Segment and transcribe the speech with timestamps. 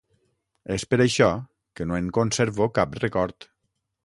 [0.75, 1.27] És per això
[1.79, 3.49] que no en conservo cap record.